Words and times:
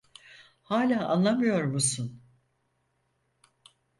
Hala 0.63 1.05
anlamıyor 1.09 1.63
musun? 1.63 2.21